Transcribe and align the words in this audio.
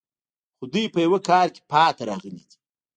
خو 0.57 0.63
دوی 0.73 0.85
په 0.93 0.99
یوه 1.05 1.19
کار 1.29 1.47
کې 1.53 1.61
پاتې 1.71 2.03
راغلي 2.09 2.43
دي 2.49 2.55